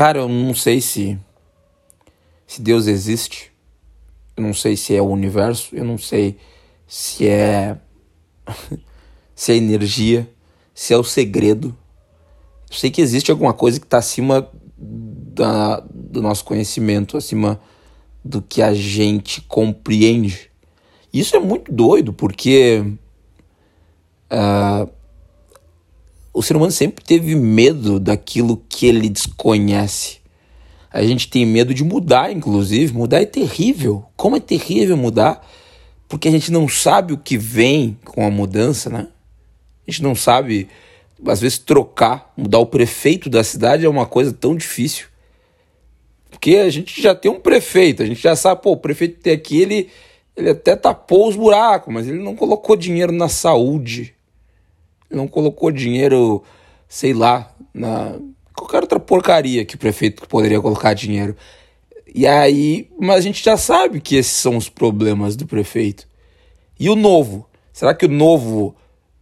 [0.00, 1.18] Cara, eu não sei se
[2.46, 3.52] se Deus existe.
[4.34, 6.38] Eu não sei se é o universo, eu não sei
[6.86, 7.76] se é
[9.36, 10.26] se é energia,
[10.72, 11.76] se é o segredo.
[12.70, 17.60] Eu sei que existe alguma coisa que está acima da, do nosso conhecimento, acima
[18.24, 20.50] do que a gente compreende.
[21.12, 22.82] Isso é muito doido, porque
[24.32, 24.90] uh,
[26.40, 30.20] o ser humano sempre teve medo daquilo que ele desconhece.
[30.90, 32.94] A gente tem medo de mudar, inclusive.
[32.94, 34.06] Mudar é terrível.
[34.16, 35.46] Como é terrível mudar?
[36.08, 39.08] Porque a gente não sabe o que vem com a mudança, né?
[39.86, 40.66] A gente não sabe,
[41.26, 45.08] às vezes, trocar, mudar o prefeito da cidade é uma coisa tão difícil.
[46.30, 49.34] Porque a gente já tem um prefeito, a gente já sabe, pô, o prefeito tem
[49.34, 49.90] aqui, ele,
[50.34, 54.14] ele até tapou os buracos, mas ele não colocou dinheiro na saúde.
[55.10, 56.42] Não colocou dinheiro,
[56.88, 58.16] sei lá, na
[58.54, 61.34] qualquer outra porcaria que o prefeito poderia colocar dinheiro.
[62.14, 66.06] E aí, mas a gente já sabe que esses são os problemas do prefeito.
[66.78, 67.48] E o novo?
[67.72, 68.74] Será que o novo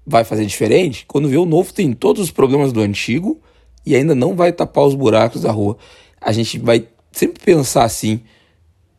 [0.06, 1.04] vai fazer diferente?
[1.06, 3.40] Quando vê o novo tem todos os problemas do antigo
[3.84, 5.76] e ainda não vai tapar os buracos da rua.
[6.20, 8.20] A gente vai sempre pensar assim,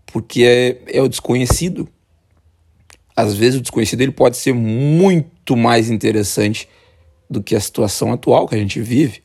[0.05, 1.87] porque é, é o desconhecido.
[3.15, 6.69] Às vezes o desconhecido ele pode ser muito mais interessante
[7.29, 9.21] do que a situação atual que a gente vive.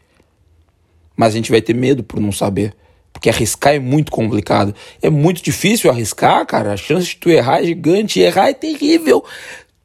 [1.16, 2.74] Mas a gente vai ter medo por não saber.
[3.12, 4.74] Porque arriscar é muito complicado.
[5.00, 6.72] É muito difícil arriscar, cara.
[6.72, 8.18] A chance de tu errar é gigante.
[8.18, 9.24] E errar é terrível.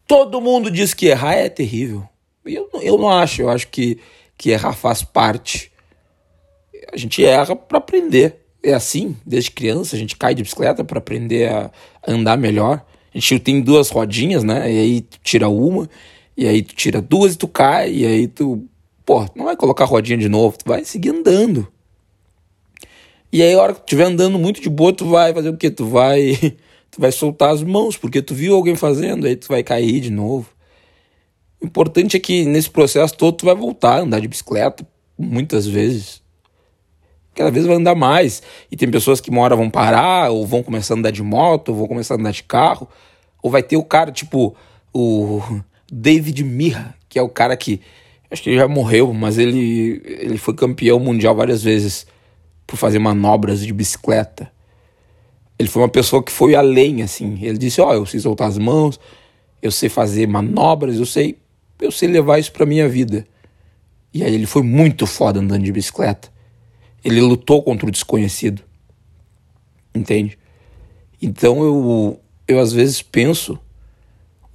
[0.08, 2.04] Todo mundo diz que errar é terrível.
[2.44, 3.44] Eu, eu não acho.
[3.44, 4.00] Eu acho que,
[4.38, 5.72] que errar faz parte.
[6.92, 8.38] A gente erra para aprender.
[8.62, 11.72] É assim, desde criança, a gente cai de bicicleta para aprender a
[12.06, 12.84] andar melhor.
[13.14, 14.72] A gente tem duas rodinhas, né?
[14.72, 15.90] E aí tira uma,
[16.40, 18.68] e aí tu tira duas e tu cai, e aí tu
[19.10, 21.68] Pô, não vai colocar rodinha de novo, tu vai seguir andando.
[23.32, 25.58] E aí, a hora que tu estiver andando muito de boa, tu vai fazer o
[25.58, 25.72] quê?
[25.72, 26.36] Tu vai,
[26.92, 30.12] tu vai soltar as mãos, porque tu viu alguém fazendo, aí tu vai cair de
[30.12, 30.48] novo.
[31.60, 34.88] O importante é que nesse processo todo tu vai voltar a andar de bicicleta,
[35.18, 36.22] muitas vezes.
[37.34, 38.44] Cada vez vai andar mais.
[38.72, 41.70] E tem pessoas que uma hora vão parar, ou vão começar a andar de moto,
[41.70, 42.88] ou vão começar a andar de carro.
[43.42, 44.56] Ou vai ter o cara, tipo,
[44.94, 45.42] o
[45.92, 47.82] David Mirra, que é o cara que
[48.32, 52.06] Acho que ele já morreu, mas ele, ele foi campeão mundial várias vezes
[52.68, 54.52] por fazer manobras de bicicleta.
[55.58, 57.40] Ele foi uma pessoa que foi além, assim.
[57.42, 59.00] Ele disse: Ó, oh, eu sei soltar as mãos,
[59.62, 61.40] eu sei fazer manobras, eu sei,
[61.82, 63.28] eu sei levar isso pra minha vida.
[64.14, 66.32] E aí ele foi muito foda andando de bicicleta.
[67.04, 68.62] Ele lutou contra o desconhecido.
[69.94, 70.38] Entende?
[71.20, 73.60] Então eu, eu às vezes penso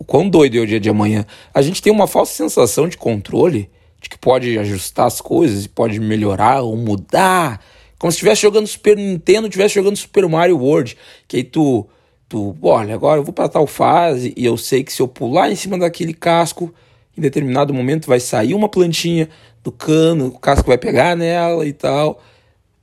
[0.04, 1.24] o quão doido é o dia de amanhã.
[1.52, 5.98] A gente tem uma falsa sensação de controle, de que pode ajustar as coisas, pode
[5.98, 7.64] melhorar ou mudar.
[7.98, 10.94] Como se estivesse jogando Super Nintendo, estivesse jogando Super Mario World.
[11.26, 11.88] Que aí tu,
[12.28, 15.50] tu, olha, agora eu vou para tal fase e eu sei que se eu pular
[15.50, 16.72] em cima daquele casco,
[17.16, 19.30] em determinado momento vai sair uma plantinha
[19.62, 22.20] do cano, o casco vai pegar nela e tal.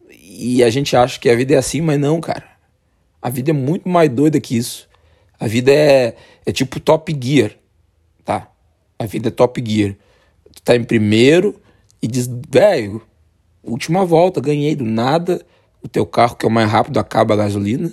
[0.09, 2.45] E a gente acha que a vida é assim, mas não, cara.
[3.21, 4.89] A vida é muito mais doida que isso.
[5.41, 6.15] A vida é,
[6.45, 7.53] é tipo Top Gear,
[8.23, 8.47] tá?
[8.99, 9.95] A vida é Top Gear.
[10.53, 11.59] Tu tá em primeiro
[11.99, 13.01] e diz, velho,
[13.63, 15.43] última volta, ganhei do nada.
[15.81, 17.91] O teu carro, que é o mais rápido, acaba a gasolina.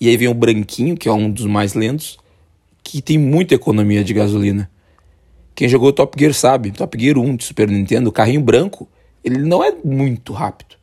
[0.00, 2.16] E aí vem o branquinho, que é um dos mais lentos,
[2.82, 4.70] que tem muita economia de gasolina.
[5.54, 6.70] Quem jogou Top Gear sabe.
[6.70, 8.88] Top Gear 1 de Super Nintendo, o carrinho branco,
[9.22, 10.76] ele não é muito rápido,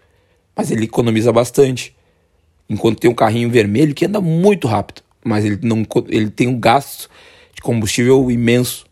[0.55, 1.95] mas ele economiza bastante.
[2.69, 6.59] Enquanto tem um carrinho vermelho que anda muito rápido mas ele, não, ele tem um
[6.59, 7.09] gasto
[7.55, 8.85] de combustível imenso.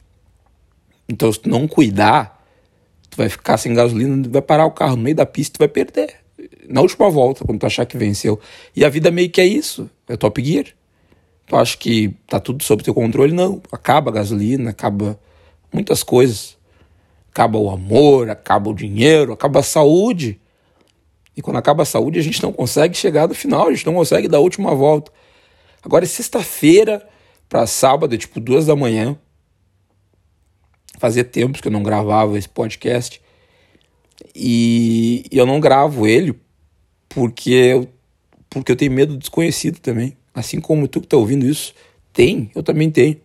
[1.08, 2.46] Então, se tu não cuidar,
[3.10, 5.68] tu vai ficar sem gasolina, vai parar o carro no meio da pista e vai
[5.68, 6.16] perder.
[6.70, 8.40] Na última volta, quando tu achar que venceu.
[8.76, 10.66] E a vida meio que é isso, é Top Gear.
[11.46, 13.34] Tu acha que tá tudo sob teu controle?
[13.34, 13.62] Não.
[13.72, 15.20] Acaba a gasolina, acaba
[15.72, 16.58] muitas coisas.
[17.30, 20.40] Acaba o amor, acaba o dinheiro, acaba a saúde.
[21.36, 23.94] E quando acaba a saúde, a gente não consegue chegar no final, a gente não
[23.94, 25.12] consegue dar a última volta.
[25.84, 27.08] Agora é sexta-feira
[27.50, 29.18] para sábado, é tipo duas da manhã.
[31.00, 33.22] Fazia tempos que eu não gravava esse podcast.
[34.36, 36.40] E eu não gravo ele
[37.10, 37.90] porque eu,
[38.50, 40.16] porque eu tenho medo do desconhecido também.
[40.34, 41.74] Assim como tu que tá ouvindo isso
[42.14, 43.20] tem, eu também tenho.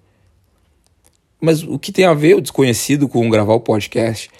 [1.40, 4.30] Mas o que tem a ver o desconhecido com gravar o podcast?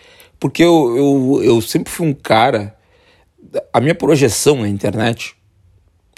[0.41, 2.77] Porque eu, eu, eu sempre fui um cara.
[3.73, 5.36] A minha projeção na internet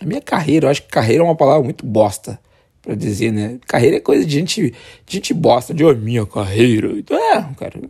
[0.00, 2.38] a minha carreira, eu acho que carreira é uma palavra muito bosta
[2.80, 3.58] para dizer, né?
[3.66, 4.72] Carreira é coisa de gente,
[5.04, 6.92] de gente bosta, de oh, minha carreira.
[6.92, 7.80] Então, é, cara.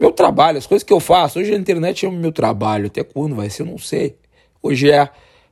[0.00, 1.38] Meu trabalho, as coisas que eu faço.
[1.38, 2.86] Hoje a internet é o meu trabalho.
[2.86, 4.16] Até quando vai ser, eu não sei.
[4.62, 5.08] hoje é.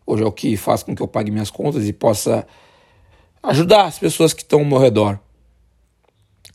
[0.07, 2.47] Hoje é o que faz com que eu pague minhas contas e possa
[3.43, 5.19] ajudar as pessoas que estão ao meu redor.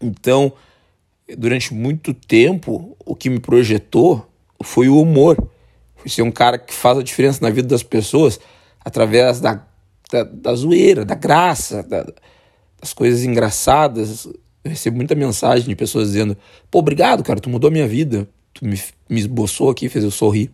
[0.01, 0.53] Então,
[1.37, 4.27] durante muito tempo, o que me projetou
[4.63, 5.37] foi o humor.
[5.95, 8.39] Foi ser um cara que faz a diferença na vida das pessoas
[8.83, 9.65] através da,
[10.11, 12.05] da, da zoeira, da graça, da,
[12.79, 14.25] das coisas engraçadas.
[14.25, 16.37] Eu recebo muita mensagem de pessoas dizendo:
[16.69, 18.27] pô, obrigado, cara, tu mudou a minha vida.
[18.53, 18.79] Tu me,
[19.09, 20.51] me esboçou aqui, fez eu sorrir.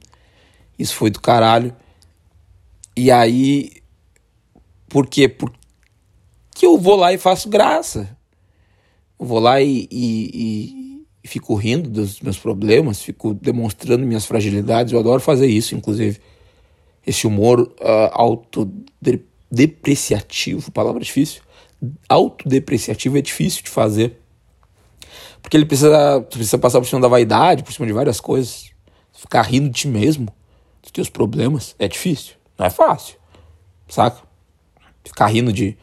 [0.77, 1.75] Isso foi do caralho.
[2.95, 3.71] E aí,
[4.87, 5.27] por quê?
[5.27, 8.15] Porque eu vou lá e faço graça.
[9.19, 14.93] Eu vou lá e, e, e fico rindo dos meus problemas, fico demonstrando minhas fragilidades.
[14.93, 16.19] Eu adoro fazer isso, inclusive.
[17.05, 21.43] Esse humor uh, autodepreciativo, palavra difícil.
[22.09, 24.19] Autodepreciativo é difícil de fazer.
[25.41, 28.71] Porque ele precisa, precisa passar por cima da vaidade, por cima de várias coisas.
[29.13, 30.27] Ficar rindo de ti mesmo,
[30.81, 32.33] dos teus problemas, é difícil.
[32.57, 33.17] Não é fácil.
[33.87, 34.23] Saca?
[35.03, 35.77] Ficar rindo de,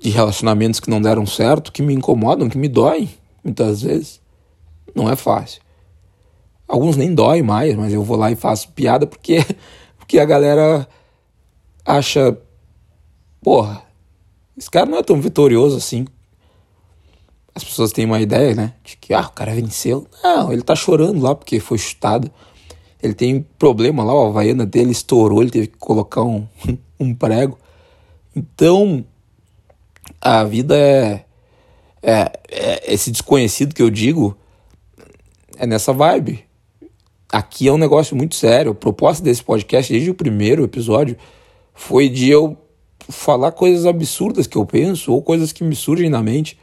[0.00, 3.10] de relacionamentos que não deram certo, que me incomodam, que me doem,
[3.44, 4.22] muitas vezes.
[4.94, 5.60] Não é fácil.
[6.66, 9.44] Alguns nem dói mais, mas eu vou lá e faço piada porque,
[10.08, 10.88] porque a galera
[11.84, 12.34] acha,
[13.42, 13.82] porra,
[14.56, 16.06] esse cara não é tão vitorioso assim.
[17.54, 18.72] As pessoas têm uma ideia, né?
[18.82, 20.06] De que ah, o cara venceu.
[20.24, 22.30] Não, ele tá chorando lá porque foi chutado.
[23.02, 26.48] Ele tem problema lá, a havaiana dele estourou, ele teve que colocar um,
[26.98, 27.58] um prego.
[28.34, 29.04] Então,
[30.22, 31.24] a vida é,
[32.02, 34.34] é, é, esse desconhecido que eu digo
[35.58, 36.47] é nessa vibe.
[37.30, 38.72] Aqui é um negócio muito sério.
[38.72, 41.16] A proposta desse podcast, desde o primeiro episódio,
[41.74, 42.56] foi de eu
[43.08, 46.58] falar coisas absurdas que eu penso ou coisas que me surgem na mente,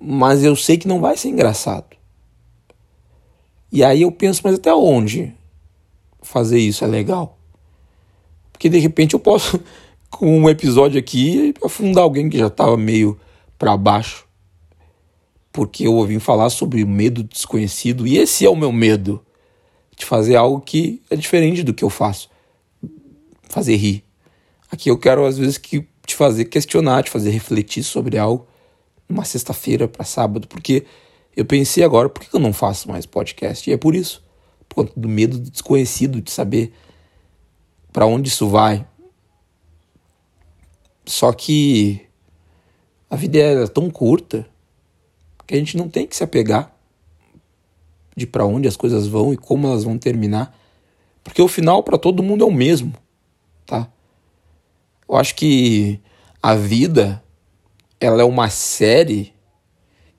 [0.00, 1.96] mas eu sei que não vai ser engraçado.
[3.70, 5.34] E aí eu penso, mas até onde
[6.22, 7.38] fazer isso é legal?
[8.50, 9.60] Porque de repente eu posso
[10.10, 13.18] com um episódio aqui afundar alguém que já estava meio
[13.58, 14.26] para baixo.
[15.52, 19.22] Porque eu ouvi falar sobre medo desconhecido e esse é o meu medo
[19.98, 22.30] de fazer algo que é diferente do que eu faço.
[23.48, 24.04] Fazer rir.
[24.70, 28.46] Aqui eu quero às vezes que te fazer questionar, te fazer refletir sobre algo
[29.08, 30.84] numa sexta-feira para sábado, porque
[31.36, 33.68] eu pensei agora, por que eu não faço mais podcast?
[33.68, 34.22] E é por isso,
[34.68, 36.72] por conta do medo do desconhecido, de saber
[37.92, 38.86] para onde isso vai,
[41.06, 42.06] só que
[43.08, 44.46] a vida é tão curta
[45.46, 46.77] que a gente não tem que se apegar
[48.18, 50.56] de para onde as coisas vão e como elas vão terminar,
[51.24, 52.92] porque o final para todo mundo é o mesmo,
[53.64, 53.88] tá?
[55.08, 56.00] Eu acho que
[56.42, 57.22] a vida
[58.00, 59.32] ela é uma série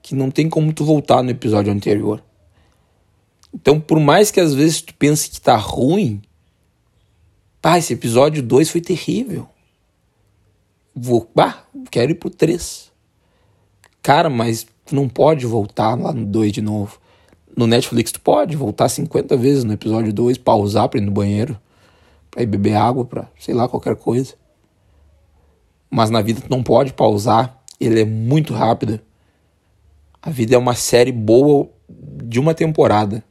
[0.02, 2.24] que não tem como tu voltar no episódio anterior.
[3.54, 6.22] Então, por mais que às vezes tu pense que tá ruim,
[7.62, 9.48] pá, esse episódio 2 foi terrível.
[10.96, 12.92] Vou, bah, quero ir pro 3.
[14.02, 17.00] Cara, mas tu não pode voltar lá no 2 de novo.
[17.56, 21.60] No Netflix tu pode voltar 50 vezes no episódio 2, pausar pra ir no banheiro,
[22.32, 24.36] pra ir beber água, pra sei lá, qualquer coisa.
[25.90, 29.00] Mas na vida tu não pode pausar, ele é muito rápido.
[30.22, 33.24] A vida é uma série boa de uma temporada.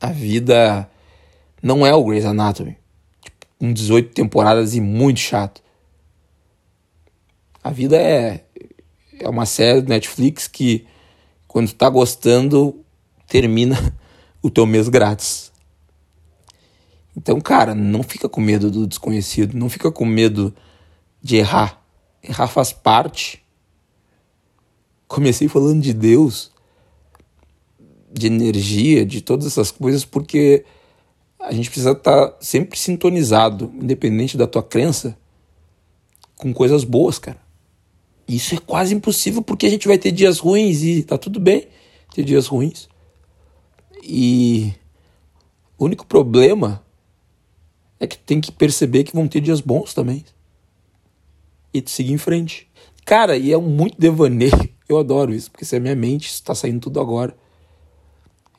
[0.00, 0.88] A vida
[1.62, 2.76] não é o Grey's Anatomy
[3.58, 5.62] com 18 temporadas e muito chato.
[7.62, 8.44] A vida é,
[9.18, 10.86] é uma série do Netflix que,
[11.58, 12.84] quando tu tá gostando,
[13.26, 13.76] termina
[14.40, 15.50] o teu mês grátis.
[17.16, 20.54] Então, cara, não fica com medo do desconhecido, não fica com medo
[21.20, 21.84] de errar.
[22.22, 23.44] Errar faz parte.
[25.08, 26.52] Comecei falando de Deus,
[28.08, 30.64] de energia, de todas essas coisas, porque
[31.40, 35.18] a gente precisa estar tá sempre sintonizado, independente da tua crença,
[36.36, 37.47] com coisas boas, cara.
[38.28, 41.66] Isso é quase impossível porque a gente vai ter dias ruins e tá tudo bem
[42.14, 42.88] ter dias ruins.
[44.02, 44.74] E
[45.78, 46.84] o único problema
[47.98, 50.24] é que tem que perceber que vão ter dias bons também.
[51.72, 52.68] E seguir em frente.
[53.04, 54.52] Cara, e é um muito devaneio.
[54.88, 57.36] Eu adoro isso, porque se é minha mente, está saindo tudo agora.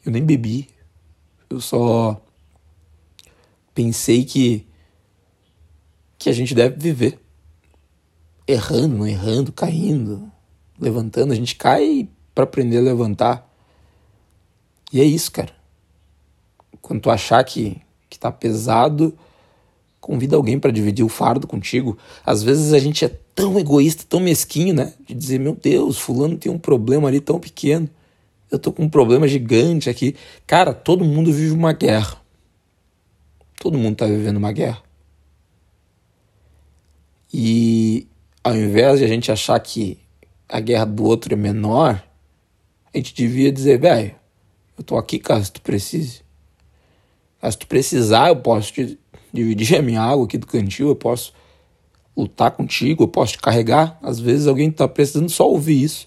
[0.05, 0.67] Eu nem bebi.
[1.49, 2.21] Eu só
[3.73, 4.65] pensei que
[6.17, 7.17] que a gente deve viver
[8.51, 10.31] errando, não errando, caindo,
[10.79, 11.31] levantando.
[11.31, 13.47] A gente cai para aprender a levantar.
[14.91, 15.53] E é isso, cara.
[16.81, 19.15] Quando tu achar que que tá pesado,
[20.01, 21.95] convida alguém para dividir o fardo contigo.
[22.25, 24.93] Às vezes a gente é tão egoísta, tão mesquinho, né?
[25.05, 27.87] De dizer, meu Deus, fulano tem um problema ali tão pequeno.
[28.49, 30.15] Eu tô com um problema gigante aqui.
[30.47, 32.19] Cara, todo mundo vive uma guerra
[33.59, 34.81] Todo mundo está vivendo uma guerra.
[37.31, 38.07] E
[38.43, 39.99] ao invés de a gente achar que
[40.47, 42.03] a guerra do outro é menor,
[42.93, 44.15] a gente devia dizer, velho,
[44.77, 46.21] eu tô aqui caso tu precise.
[47.39, 48.97] Caso tu precisar, eu posso te
[49.31, 51.33] dividir a minha água aqui do cantil, eu posso
[52.15, 53.97] lutar contigo, eu posso te carregar.
[54.01, 56.05] Às vezes alguém tá precisando só ouvir isso.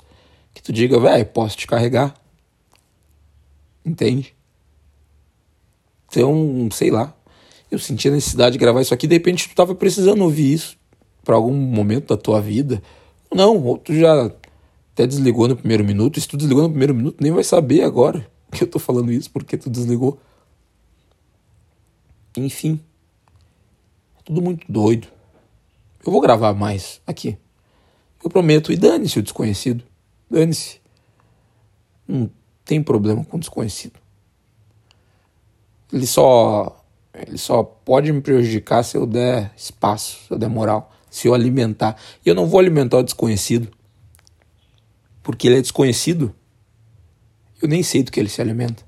[0.52, 2.14] Que tu diga, velho, posso te carregar.
[3.84, 4.34] Entende?
[6.08, 7.14] Então, sei lá.
[7.70, 10.76] Eu senti a necessidade de gravar isso aqui, de repente tu tava precisando ouvir isso
[11.24, 12.82] para algum momento da tua vida.
[13.34, 14.30] Não, tu já
[14.92, 16.20] até desligou no primeiro minuto.
[16.20, 19.30] Se tu desligou no primeiro minuto, nem vai saber agora que eu tô falando isso,
[19.30, 20.20] porque tu desligou.
[22.36, 22.80] Enfim.
[24.18, 25.08] É tudo muito doido.
[26.04, 27.38] Eu vou gravar mais aqui.
[28.22, 28.72] Eu prometo.
[28.72, 29.84] E dane-se o desconhecido.
[30.30, 30.80] Dane-se.
[32.06, 32.30] Não
[32.64, 33.98] tem problema com o desconhecido.
[35.92, 36.78] Ele só.
[37.14, 41.34] Ele só pode me prejudicar se eu der espaço, se eu der moral, se eu
[41.34, 42.00] alimentar.
[42.24, 43.68] E eu não vou alimentar o desconhecido.
[45.22, 46.34] Porque ele é desconhecido.
[47.60, 48.82] Eu nem sei do que ele se alimenta.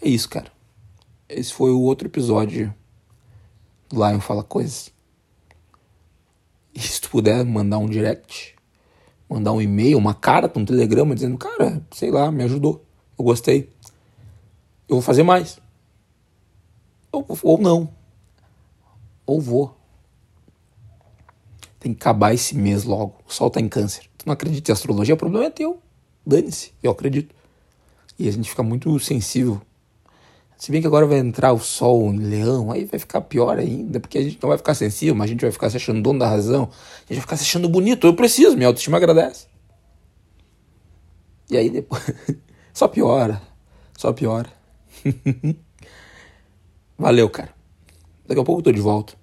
[0.00, 0.50] É isso, cara.
[1.28, 2.74] Esse foi o outro episódio
[3.90, 4.90] do Lion Fala Coisas.
[6.74, 8.56] E se tu puder mandar um direct,
[9.28, 12.82] mandar um e-mail, uma carta, um telegrama dizendo, cara, sei lá, me ajudou,
[13.18, 13.70] eu gostei.
[14.88, 15.60] Eu vou fazer mais.
[17.12, 18.01] Ou, ou não.
[19.26, 19.76] Ou vou.
[21.78, 23.14] Tem que acabar esse mês logo.
[23.26, 24.04] O sol tá em câncer.
[24.18, 25.80] Tu não acredita em astrologia, o problema é teu.
[26.24, 27.34] Dane-se, eu acredito.
[28.18, 29.60] E a gente fica muito sensível.
[30.56, 33.98] Se bem que agora vai entrar o sol em leão, aí vai ficar pior ainda,
[33.98, 36.20] porque a gente não vai ficar sensível, mas a gente vai ficar se achando dono
[36.20, 36.62] da razão.
[36.62, 38.06] A gente vai ficar se achando bonito.
[38.06, 39.46] Eu preciso, minha autoestima agradece.
[41.50, 42.04] E aí depois.
[42.72, 43.42] Só piora.
[43.98, 44.50] Só piora.
[46.96, 47.52] Valeu, cara.
[48.32, 49.21] Daqui a pouco eu tô de volta.